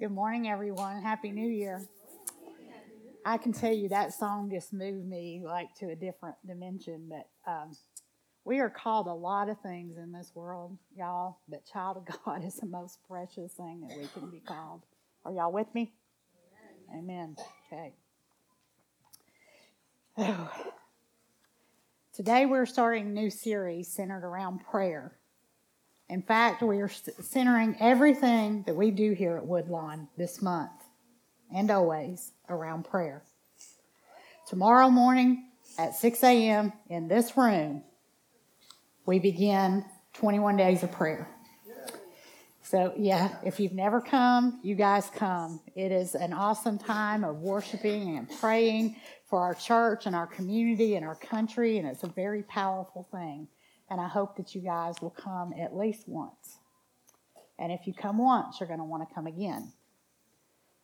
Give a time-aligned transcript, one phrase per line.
[0.00, 1.02] Good morning, everyone.
[1.02, 1.86] Happy New Year.
[3.22, 7.28] I can tell you that song just moved me like to a different dimension, but
[7.46, 7.76] um,
[8.46, 12.42] we are called a lot of things in this world, y'all, but child of God
[12.46, 14.80] is the most precious thing that we can be called.
[15.26, 15.92] Are y'all with me?
[16.96, 17.36] Amen.
[17.70, 17.92] Okay.
[20.16, 20.50] Oh.
[22.14, 25.19] Today we're starting a new series centered around prayer.
[26.10, 26.90] In fact, we are
[27.20, 30.72] centering everything that we do here at Woodlawn this month
[31.54, 33.22] and always around prayer.
[34.48, 36.72] Tomorrow morning at 6 a.m.
[36.88, 37.84] in this room,
[39.06, 39.84] we begin
[40.14, 41.28] 21 days of prayer.
[42.62, 45.60] So, yeah, if you've never come, you guys come.
[45.76, 48.96] It is an awesome time of worshiping and praying
[49.28, 53.46] for our church and our community and our country, and it's a very powerful thing.
[53.90, 56.58] And I hope that you guys will come at least once.
[57.58, 59.72] And if you come once, you're going to want to come again.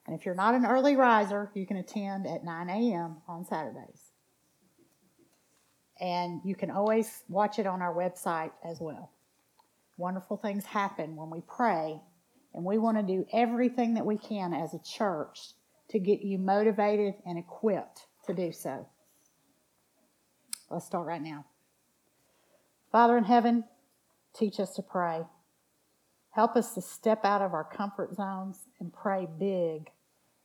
[0.07, 3.17] And if you're not an early riser, you can attend at 9 a.m.
[3.29, 4.13] on Saturdays.
[6.01, 9.11] And you can always watch it on our website as well.
[9.97, 11.99] Wonderful things happen when we pray,
[12.55, 15.53] and we want to do everything that we can as a church
[15.89, 18.87] to get you motivated and equipped to do so.
[20.71, 21.47] Let's start right now.
[22.97, 23.65] Father in heaven,
[24.35, 25.21] teach us to pray.
[26.31, 29.91] Help us to step out of our comfort zones and pray big,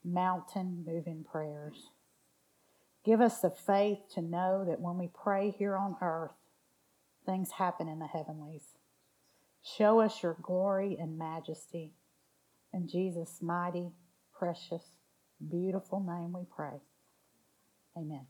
[0.03, 1.91] mountain moving prayers.
[3.05, 6.33] Give us the faith to know that when we pray here on earth,
[7.25, 8.65] things happen in the heavenlies.
[9.63, 11.93] Show us your glory and majesty.
[12.73, 13.91] In Jesus' mighty,
[14.37, 14.83] precious,
[15.49, 16.81] beautiful name we pray.
[17.95, 18.25] Amen.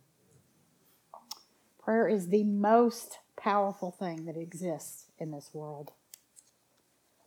[1.83, 5.91] Prayer is the most powerful thing that exists in this world.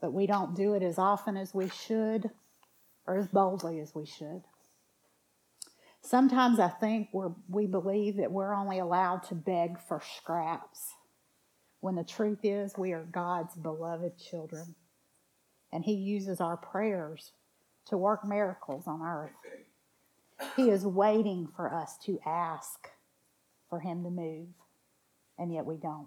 [0.00, 2.30] But we don't do it as often as we should
[3.06, 4.42] or as boldly as we should.
[6.02, 7.08] Sometimes I think
[7.48, 10.92] we believe that we're only allowed to beg for scraps,
[11.80, 14.74] when the truth is we are God's beloved children.
[15.72, 17.32] And He uses our prayers
[17.86, 19.32] to work miracles on earth.
[20.56, 22.90] He is waiting for us to ask
[23.74, 24.46] for Him to move
[25.36, 26.06] and yet we don't.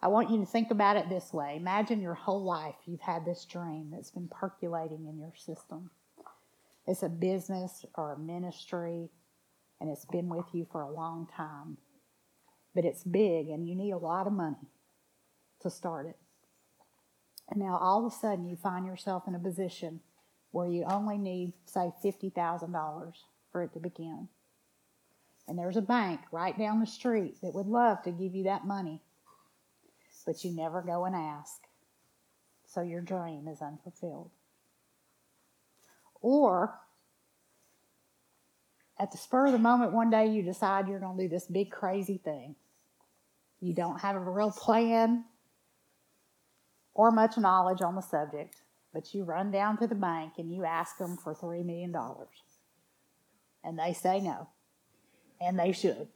[0.00, 1.56] I want you to think about it this way.
[1.56, 5.90] Imagine your whole life you've had this dream that's been percolating in your system.
[6.86, 9.10] It's a business or a ministry,
[9.80, 11.76] and it's been with you for a long time.
[12.72, 14.70] But it's big, and you need a lot of money
[15.62, 16.18] to start it.
[17.50, 20.02] And now all of a sudden you find yourself in a position
[20.52, 23.12] where you only need, say, $50,000
[23.50, 24.28] for it to begin.
[25.48, 28.66] And there's a bank right down the street that would love to give you that
[28.66, 29.00] money,
[30.24, 31.62] but you never go and ask.
[32.66, 34.30] So your dream is unfulfilled.
[36.20, 36.80] Or
[38.98, 41.46] at the spur of the moment, one day you decide you're going to do this
[41.46, 42.56] big crazy thing.
[43.60, 45.24] You don't have a real plan
[46.92, 50.64] or much knowledge on the subject, but you run down to the bank and you
[50.64, 51.94] ask them for $3 million.
[53.62, 54.48] And they say no
[55.40, 56.08] and they should.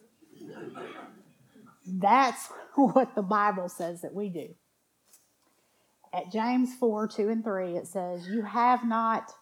[1.86, 4.54] That's what the Bible says that we do.
[6.12, 9.32] At James 4 2 and 3, it says, You have not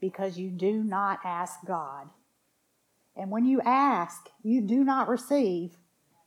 [0.00, 2.08] because you do not ask God.
[3.16, 5.76] And when you ask, you do not receive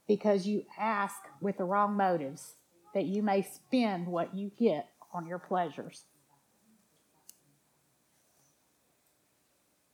[0.06, 2.54] because you ask with the wrong motives,
[2.94, 6.04] that you may spend what you get on your pleasures.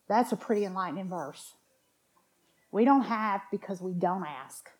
[0.08, 1.54] That's a pretty enlightening verse.
[2.70, 4.70] We don't have because we don't ask.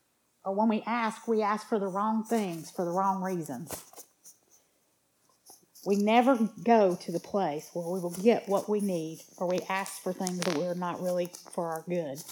[0.45, 3.85] Or when we ask, we ask for the wrong things for the wrong reasons.
[5.87, 9.61] We never go to the place where we will get what we need or we
[9.69, 12.23] ask for things that we're not really for our good.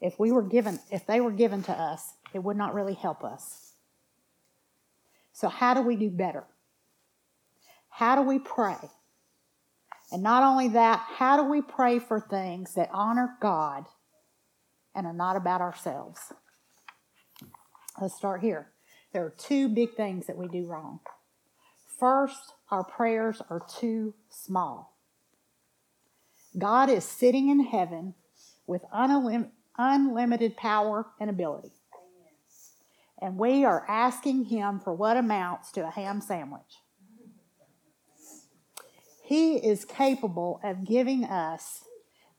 [0.00, 3.24] If we were given if they were given to us, it would not really help
[3.24, 3.72] us.
[5.32, 6.44] So how do we do better?
[7.90, 8.76] How do we pray?
[10.12, 13.86] And not only that, how do we pray for things that honor God
[14.96, 16.32] and are not about ourselves.
[18.00, 18.72] Let's start here.
[19.12, 21.00] There are two big things that we do wrong.
[22.00, 24.96] First, our prayers are too small.
[26.58, 28.14] God is sitting in heaven
[28.66, 31.72] with unlim- unlimited power and ability.
[33.20, 36.82] And we are asking Him for what amounts to a ham sandwich.
[39.24, 41.82] He is capable of giving us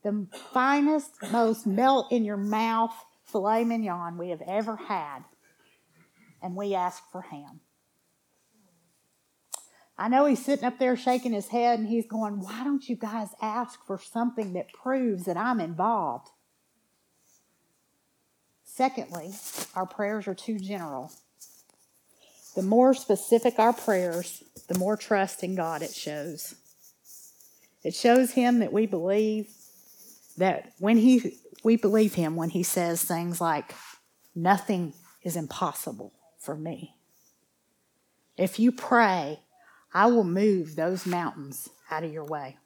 [0.02, 5.24] the finest, most melt in your mouth filet mignon we have ever had.
[6.42, 7.60] And we ask for ham.
[9.98, 12.94] I know he's sitting up there shaking his head and he's going, Why don't you
[12.94, 16.28] guys ask for something that proves that I'm involved?
[18.64, 19.32] Secondly,
[19.74, 21.10] our prayers are too general.
[22.54, 26.54] The more specific our prayers, the more trust in God it shows.
[27.82, 29.48] It shows him that we believe
[30.38, 33.74] that when he we believe him when he says things like
[34.34, 36.94] nothing is impossible for me.
[38.36, 39.40] If you pray,
[39.92, 42.56] I will move those mountains out of your way.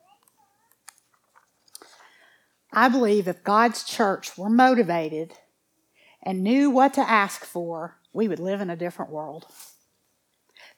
[2.72, 5.32] I believe if God's church were motivated
[6.22, 9.46] and knew what to ask for, we would live in a different world.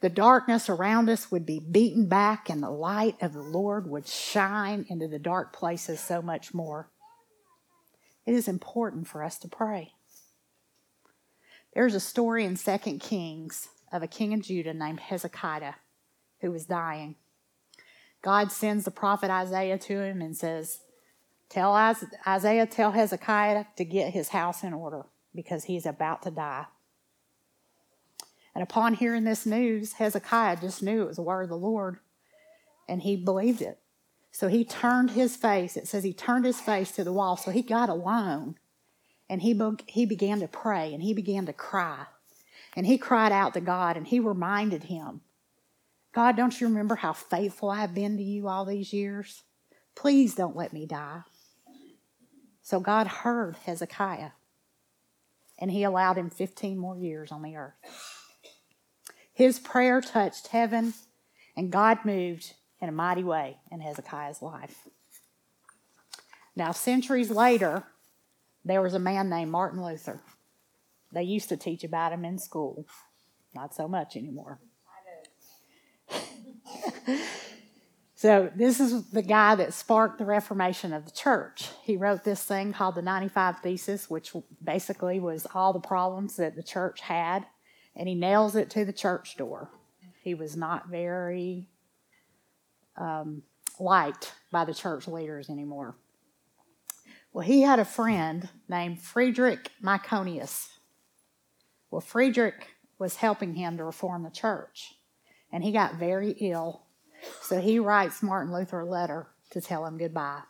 [0.04, 4.06] The darkness around us would be beaten back, and the light of the Lord would
[4.06, 6.90] shine into the dark places so much more.
[8.26, 9.94] It is important for us to pray.
[11.72, 15.72] There's a story in 2 Kings of a king of Judah named Hezekiah
[16.42, 17.14] who was dying.
[18.20, 20.80] God sends the prophet Isaiah to him and says,
[21.48, 21.74] Tell
[22.26, 26.66] Isaiah, tell Hezekiah to get his house in order because he's about to die.
[28.54, 31.98] And upon hearing this news, Hezekiah just knew it was the word of the Lord
[32.88, 33.78] and he believed it.
[34.30, 37.36] So he turned his face, it says he turned his face to the wall.
[37.36, 38.56] So he got alone
[39.28, 42.06] and he, he began to pray and he began to cry.
[42.76, 45.22] And he cried out to God and he reminded him
[46.14, 49.42] God, don't you remember how faithful I have been to you all these years?
[49.96, 51.22] Please don't let me die.
[52.62, 54.30] So God heard Hezekiah,
[55.58, 57.74] and he allowed him 15 more years on the earth.
[59.34, 60.94] His prayer touched heaven,
[61.56, 64.86] and God moved in a mighty way in Hezekiah's life.
[66.54, 67.82] Now, centuries later,
[68.64, 70.20] there was a man named Martin Luther.
[71.12, 72.86] They used to teach about him in school,
[73.54, 74.60] not so much anymore.
[78.14, 81.70] so, this is the guy that sparked the Reformation of the church.
[81.82, 84.32] He wrote this thing called the 95 Thesis, which
[84.62, 87.46] basically was all the problems that the church had,
[87.96, 89.70] and he nails it to the church door.
[90.22, 91.68] He was not very
[92.96, 93.42] um,
[93.78, 95.96] liked by the church leaders anymore.
[97.32, 100.68] Well, he had a friend named Friedrich Myconius.
[101.90, 102.68] Well, Friedrich
[102.98, 104.94] was helping him to reform the church
[105.54, 106.82] and he got very ill.
[107.40, 110.42] So he writes Martin Luther a letter to tell him goodbye.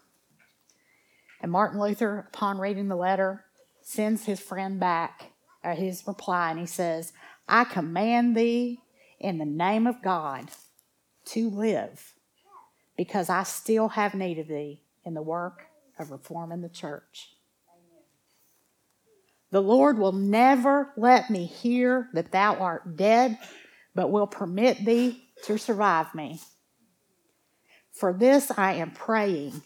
[1.42, 3.44] And Martin Luther, upon reading the letter,
[3.82, 5.32] sends his friend back
[5.62, 7.12] uh, his reply, and he says,
[7.46, 8.80] I command thee
[9.20, 10.50] in the name of God
[11.26, 12.14] to live,
[12.96, 15.66] because I still have need of thee in the work
[15.98, 17.30] of reforming the church.
[19.50, 23.38] The Lord will never let me hear that thou art dead
[23.94, 26.40] but will permit thee to survive me.
[27.92, 29.62] For this I am praying.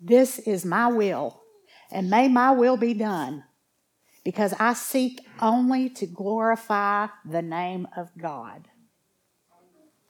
[0.00, 1.42] This is my will,
[1.90, 3.44] and may my will be done,
[4.24, 8.68] because I seek only to glorify the name of God.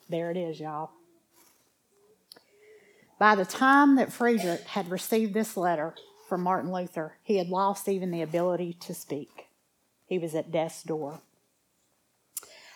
[0.09, 0.91] There it is, y'all.
[3.19, 5.95] By the time that Friedrich had received this letter
[6.29, 9.47] from Martin Luther, he had lost even the ability to speak.
[10.07, 11.21] He was at death's door.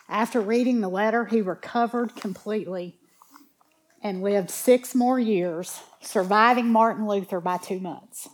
[0.08, 2.98] After reading the letter, he recovered completely
[4.02, 8.28] and lived six more years, surviving Martin Luther by two months.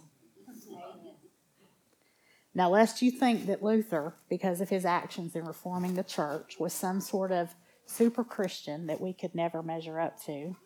[2.54, 6.73] Now, lest you think that Luther, because of his actions in reforming the church, was
[6.73, 7.54] some sort of
[7.87, 10.57] super Christian that we could never measure up to,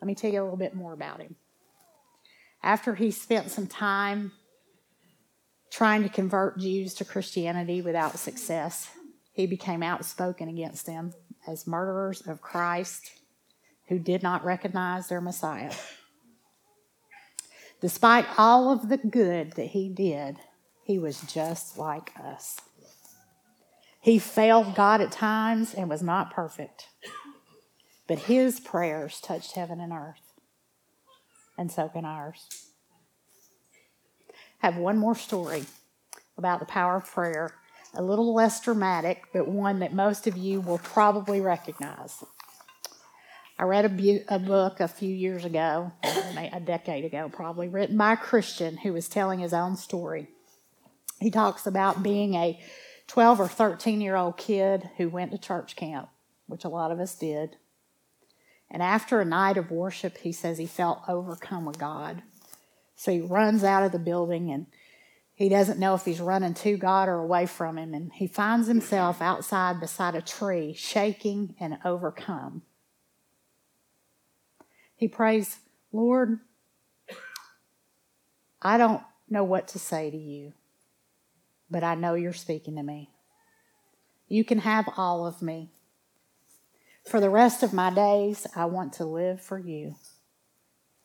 [0.00, 1.36] let me tell you a little bit more about him.
[2.62, 4.32] After he spent some time
[5.70, 8.90] trying to convert Jews to Christianity without success,
[9.32, 11.12] he became outspoken against them
[11.46, 13.10] as murderers of Christ
[13.88, 15.72] who did not recognize their Messiah.
[17.80, 20.38] Despite all of the good that he did,
[20.88, 22.56] he was just like us.
[24.00, 26.88] He failed God at times and was not perfect.
[28.06, 30.32] But his prayers touched heaven and earth,
[31.58, 32.48] and so can ours.
[34.62, 35.66] I have one more story
[36.38, 37.52] about the power of prayer
[37.94, 42.24] a little less dramatic, but one that most of you will probably recognize.
[43.58, 47.98] I read a, bu- a, book a few years ago, a decade ago probably, written
[47.98, 50.28] by a Christian who was telling his own story.
[51.20, 52.60] He talks about being a
[53.06, 56.08] 12 or 13 year old kid who went to church camp,
[56.46, 57.56] which a lot of us did.
[58.70, 62.22] And after a night of worship, he says he felt overcome with God.
[62.94, 64.66] So he runs out of the building and
[65.34, 68.66] he doesn't know if he's running to God or away from Him, and he finds
[68.66, 72.62] himself outside beside a tree, shaking and overcome
[74.96, 75.60] He prays,
[75.92, 76.40] Lord,
[78.60, 80.54] I don't know what to say to you,
[81.70, 83.10] but I know you're speaking to me.
[84.28, 85.70] You can have all of me.
[87.06, 89.94] For the rest of my days, I want to live for you.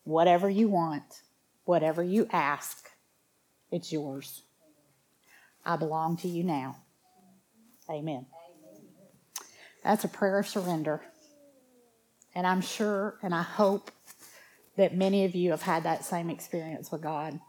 [0.04, 1.22] Whatever you want,
[1.64, 2.90] whatever you ask,
[3.72, 4.44] it's yours.
[5.66, 6.76] I belong to you now.
[7.90, 8.26] Amen.
[9.84, 11.02] That's a prayer of surrender.
[12.36, 13.92] And I'm sure and I hope
[14.76, 17.40] that many of you have had that same experience with God.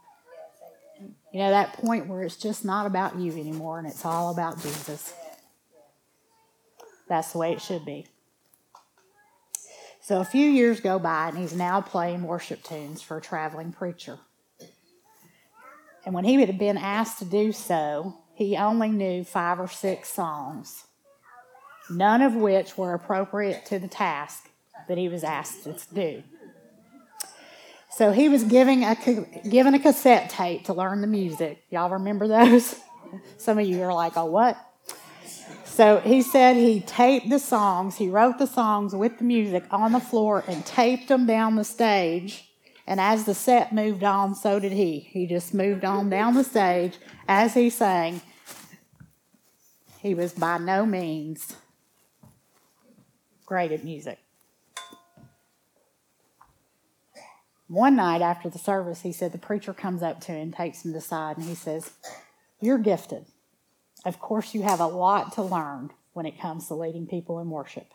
[0.99, 4.61] You know, that point where it's just not about you anymore and it's all about
[4.61, 5.13] Jesus.
[7.07, 8.07] That's the way it should be.
[10.01, 13.71] So a few years go by, and he's now playing worship tunes for a traveling
[13.71, 14.19] preacher.
[16.05, 20.09] And when he had been asked to do so, he only knew five or six
[20.09, 20.85] songs,
[21.89, 24.49] none of which were appropriate to the task
[24.87, 26.21] that he was asked to do.
[27.95, 28.93] So he was giving a,
[29.49, 31.63] given a cassette tape to learn the music.
[31.69, 32.75] Y'all remember those?
[33.37, 34.57] Some of you are like, oh, what?
[35.63, 39.93] So he said he taped the songs, he wrote the songs with the music on
[39.93, 42.51] the floor and taped them down the stage.
[42.85, 44.99] And as the set moved on, so did he.
[44.99, 46.97] He just moved on down the stage
[47.29, 48.19] as he sang.
[49.99, 51.55] He was by no means
[53.45, 54.19] great at music.
[57.67, 60.91] One night after the service, he said the preacher comes up to him, takes him
[60.91, 61.91] to the side, and he says,
[62.59, 63.25] You're gifted.
[64.05, 67.49] Of course, you have a lot to learn when it comes to leading people in
[67.49, 67.87] worship.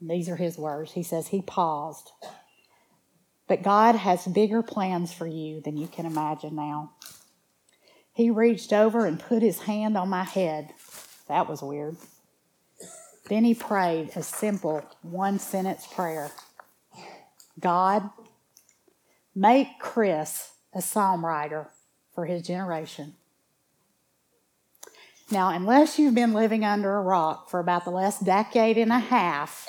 [0.00, 0.92] These are his words.
[0.92, 2.10] He says, He paused.
[3.46, 6.92] But God has bigger plans for you than you can imagine now.
[8.14, 10.70] He reached over and put his hand on my head.
[11.28, 11.96] That was weird.
[13.28, 16.30] Then he prayed a simple one sentence prayer.
[17.60, 18.10] God,
[19.34, 21.68] make Chris a psalm writer
[22.14, 23.14] for his generation.
[25.30, 28.98] Now, unless you've been living under a rock for about the last decade and a
[28.98, 29.68] half,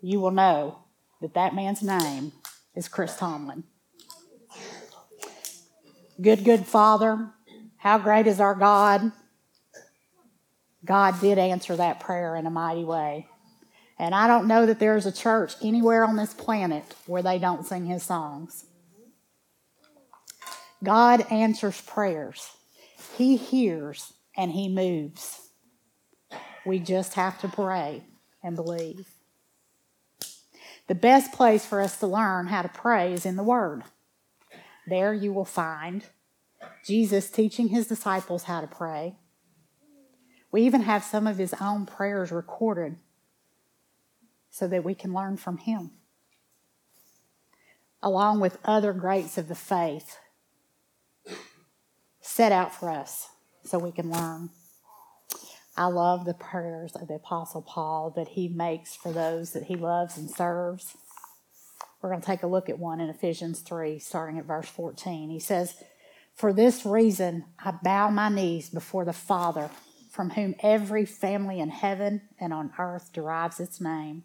[0.00, 0.78] you will know
[1.20, 2.32] that that man's name
[2.76, 3.64] is Chris Tomlin.
[6.20, 7.30] Good, good Father,
[7.78, 9.10] how great is our God?
[10.84, 13.26] God did answer that prayer in a mighty way.
[13.98, 17.66] And I don't know that there's a church anywhere on this planet where they don't
[17.66, 18.66] sing his songs.
[20.84, 22.50] God answers prayers,
[23.16, 25.48] He hears and He moves.
[26.66, 28.02] We just have to pray
[28.42, 29.08] and believe.
[30.88, 33.84] The best place for us to learn how to pray is in the Word.
[34.86, 36.04] There you will find
[36.84, 39.16] Jesus teaching his disciples how to pray.
[40.52, 42.96] We even have some of his own prayers recorded
[44.56, 45.90] so that we can learn from him,
[48.02, 50.16] along with other greats of the faith
[52.22, 53.28] set out for us
[53.64, 54.48] so we can learn.
[55.76, 59.76] I love the prayers of the Apostle Paul that he makes for those that he
[59.76, 60.96] loves and serves.
[62.00, 65.28] We're going to take a look at one in Ephesians 3, starting at verse 14.
[65.28, 65.74] He says,
[66.34, 69.68] For this reason I bow my knees before the Father,
[70.10, 74.24] from whom every family in heaven and on earth derives its name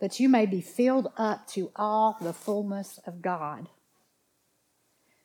[0.00, 3.68] that you may be filled up to all the fullness of God.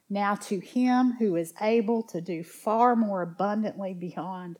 [0.09, 4.57] Now, to him who is able to do far more abundantly beyond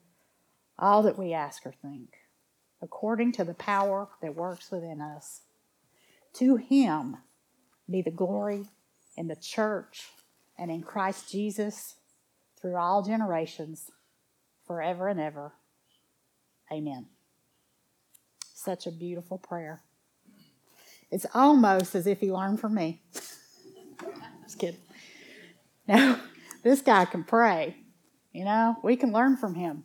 [0.77, 2.09] all that we ask or think,
[2.81, 5.41] according to the power that works within us,
[6.33, 7.17] to him
[7.89, 8.65] be the glory
[9.15, 10.09] in the church
[10.57, 11.95] and in Christ Jesus
[12.59, 13.91] through all generations,
[14.65, 15.53] forever and ever.
[16.71, 17.07] Amen.
[18.53, 19.81] Such a beautiful prayer.
[21.13, 23.03] It's almost as if he learned from me.
[24.43, 24.79] Just kidding.
[25.87, 26.19] Now,
[26.63, 27.77] this guy can pray.
[28.31, 29.83] You know, we can learn from him.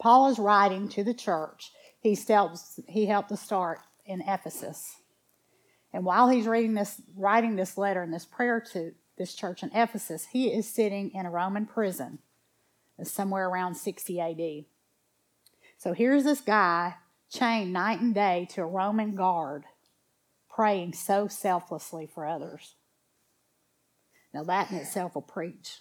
[0.00, 1.70] Paul is writing to the church.
[2.00, 4.96] He helped, he helped to start in Ephesus.
[5.92, 9.70] And while he's reading this, writing this letter and this prayer to this church in
[9.74, 12.20] Ephesus, he is sitting in a Roman prison
[12.98, 14.64] uh, somewhere around 60 AD.
[15.76, 16.94] So here's this guy
[17.28, 19.64] chained night and day to a Roman guard
[20.54, 22.74] praying so selflessly for others.
[24.34, 25.78] Now, that in itself will preach.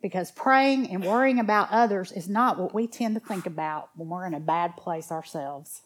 [0.00, 4.08] Because praying and worrying about others is not what we tend to think about when
[4.08, 5.82] we're in a bad place ourselves.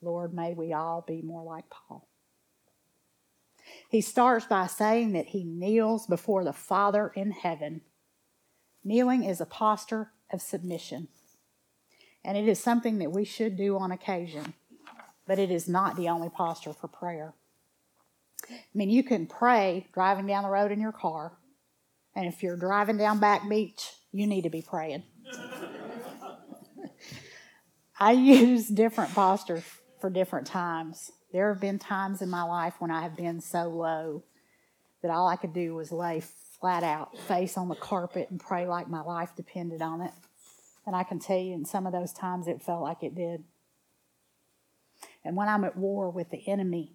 [0.00, 2.08] Lord, may we all be more like Paul.
[3.90, 7.82] He starts by saying that he kneels before the Father in heaven.
[8.82, 11.08] Kneeling is a posture of submission,
[12.24, 14.54] and it is something that we should do on occasion,
[15.30, 17.34] but it is not the only posture for prayer.
[18.50, 21.38] I mean, you can pray driving down the road in your car,
[22.16, 25.04] and if you're driving down Back Beach, you need to be praying.
[28.00, 29.62] I use different postures
[30.00, 31.12] for different times.
[31.32, 34.24] There have been times in my life when I have been so low
[35.00, 36.24] that all I could do was lay
[36.60, 40.12] flat out, face on the carpet, and pray like my life depended on it.
[40.84, 43.44] And I can tell you, in some of those times, it felt like it did.
[45.24, 46.92] And when I'm at war with the enemy,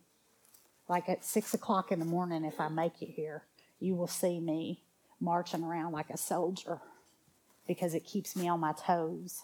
[0.87, 3.43] like at six o'clock in the morning, if I make it here,
[3.79, 4.83] you will see me
[5.19, 6.79] marching around like a soldier
[7.67, 9.43] because it keeps me on my toes.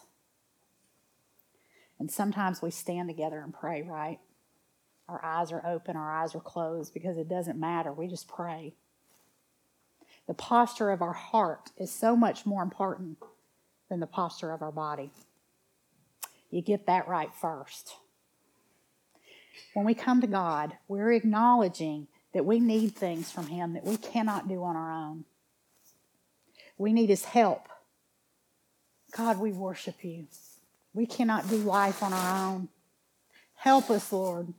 [1.98, 4.18] And sometimes we stand together and pray, right?
[5.08, 7.92] Our eyes are open, our eyes are closed because it doesn't matter.
[7.92, 8.74] We just pray.
[10.26, 13.18] The posture of our heart is so much more important
[13.88, 15.10] than the posture of our body.
[16.50, 17.96] You get that right first.
[19.74, 23.96] When we come to God, we're acknowledging that we need things from Him that we
[23.96, 25.24] cannot do on our own.
[26.78, 27.68] We need His help.
[29.16, 30.26] God, we worship you.
[30.94, 32.68] We cannot do life on our own.
[33.54, 34.52] Help us, Lord.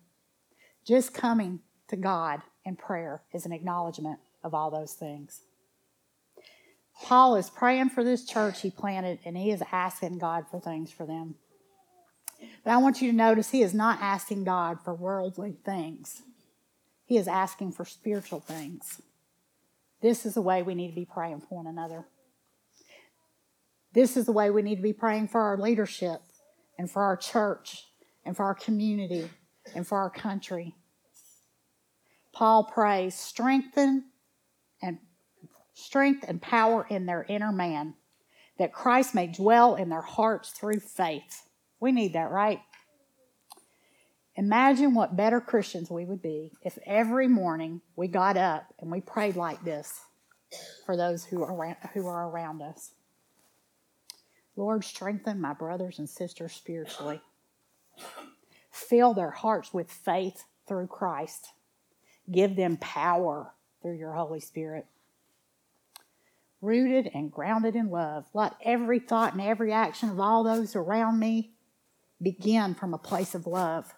[0.85, 5.41] Just coming to God in prayer is an acknowledgement of all those things.
[7.01, 10.91] Paul is praying for this church he planted, and he is asking God for things
[10.91, 11.35] for them.
[12.63, 16.21] But I want you to notice he is not asking God for worldly things,
[17.05, 19.01] he is asking for spiritual things.
[20.01, 22.05] This is the way we need to be praying for one another.
[23.93, 26.21] This is the way we need to be praying for our leadership
[26.77, 27.85] and for our church
[28.25, 29.29] and for our community
[29.75, 30.75] and for our country.
[32.33, 34.05] Paul prays, strengthen
[34.81, 34.97] and
[35.73, 37.93] strength and power in their inner man,
[38.57, 41.43] that Christ may dwell in their hearts through faith.
[41.83, 42.61] We need that, right?
[44.37, 49.01] Imagine what better Christians we would be if every morning we got up and we
[49.01, 49.99] prayed like this
[50.85, 52.91] for those who are around, who are around us.
[54.55, 57.19] Lord, strengthen my brothers and sisters spiritually.
[58.71, 61.49] Fill their hearts with faith through Christ.
[62.31, 64.85] Give them power through your Holy Spirit.
[66.61, 71.19] Rooted and grounded in love, let every thought and every action of all those around
[71.19, 71.49] me
[72.23, 73.93] begin from a place of love.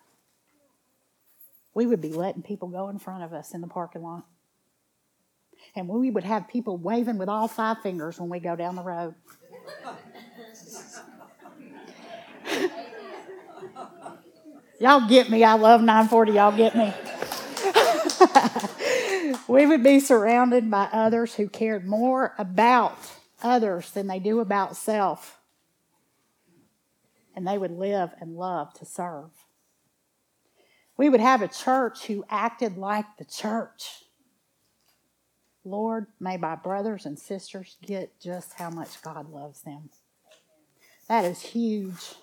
[1.73, 4.25] We would be letting people go in front of us in the parking lot.
[5.75, 8.83] And we would have people waving with all five fingers when we go down the
[8.83, 9.15] road.
[14.79, 15.43] Y'all get me.
[15.43, 16.31] I love 940.
[16.33, 16.93] Y'all get me.
[19.47, 22.97] we would be surrounded by others who cared more about
[23.41, 25.39] others than they do about self.
[27.35, 29.31] And they would live and love to serve.
[30.97, 34.05] We would have a church who acted like the church.
[35.65, 39.89] Lord, may my brothers and sisters get just how much God loves them.
[41.09, 42.15] That is huge.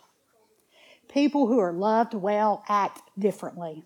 [1.09, 3.85] People who are loved well act differently.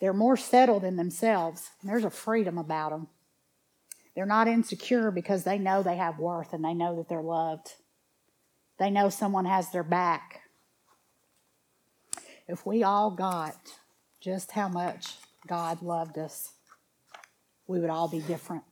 [0.00, 1.70] They're more settled in themselves.
[1.82, 3.08] There's a freedom about them.
[4.14, 7.74] They're not insecure because they know they have worth and they know that they're loved.
[8.78, 10.40] They know someone has their back.
[12.46, 13.56] If we all got
[14.20, 16.52] just how much God loved us,
[17.66, 18.64] we would all be different.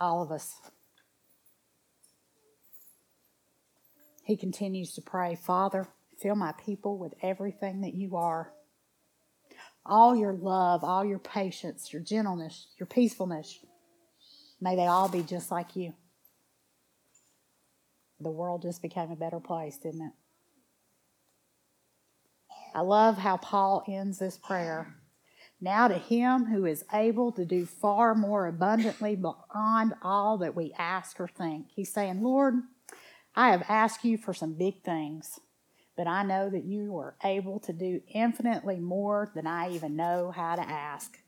[0.00, 0.54] All of us.
[4.24, 5.88] He continues to pray, Father,
[6.20, 8.52] Fill my people with everything that you are.
[9.86, 13.60] All your love, all your patience, your gentleness, your peacefulness.
[14.60, 15.94] May they all be just like you.
[18.20, 20.12] The world just became a better place, didn't it?
[22.74, 24.94] I love how Paul ends this prayer.
[25.60, 30.72] Now to him who is able to do far more abundantly beyond all that we
[30.78, 31.66] ask or think.
[31.74, 32.54] He's saying, Lord,
[33.34, 35.40] I have asked you for some big things
[35.98, 40.30] but I know that you are able to do infinitely more than I even know
[40.30, 41.18] how to ask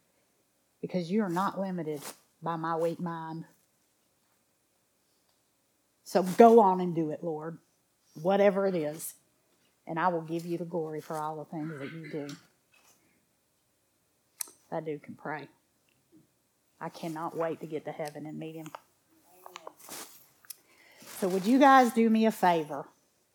[0.81, 2.01] because you are not limited
[2.41, 3.47] by my weak mind.
[6.11, 7.59] So go on and do it, Lord,
[8.21, 9.15] whatever it is.
[9.87, 12.35] and I will give you the glory for all the things that you do.
[14.73, 15.47] That dude can pray.
[16.81, 18.67] I cannot wait to get to heaven and meet him.
[21.21, 22.89] So, would you guys do me a favor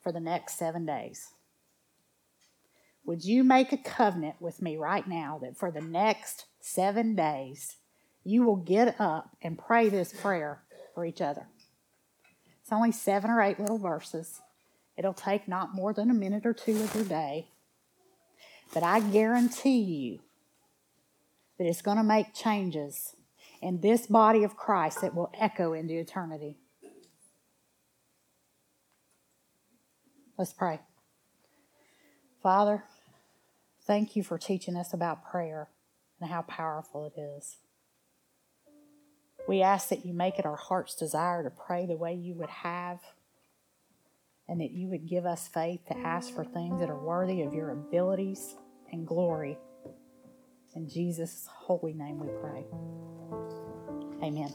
[0.04, 1.30] for the next seven days?
[3.06, 7.78] Would you make a covenant with me right now that for the next seven days
[8.26, 10.62] you will get up and pray this prayer
[10.94, 11.48] for each other?
[12.66, 14.42] It's only seven or eight little verses.
[14.98, 17.50] It'll take not more than a minute or two of your day.
[18.74, 20.20] But I guarantee you
[21.60, 23.16] that it's going to make changes
[23.62, 26.58] in this body of Christ that will echo into eternity.
[30.36, 30.80] Let's pray.
[32.42, 32.84] Father,
[33.84, 35.70] thank you for teaching us about prayer
[36.20, 37.58] and how powerful it is.
[39.48, 42.50] We ask that you make it our heart's desire to pray the way you would
[42.50, 43.00] have,
[44.48, 47.54] and that you would give us faith to ask for things that are worthy of
[47.54, 48.56] your abilities
[48.92, 49.58] and glory.
[50.76, 52.66] In Jesus' holy name we pray.
[54.24, 54.54] Amen.